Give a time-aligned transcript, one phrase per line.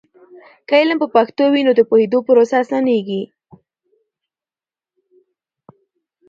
[0.67, 3.23] که علم په پښتو وي، نو د پوهیدلو پروسه اسانېږي.